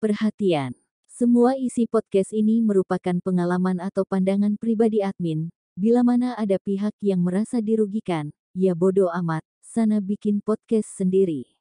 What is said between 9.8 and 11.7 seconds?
bikin podcast sendiri.